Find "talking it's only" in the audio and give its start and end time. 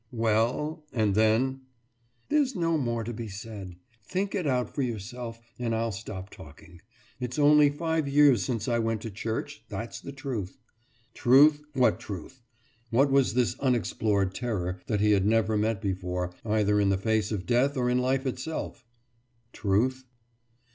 6.31-7.69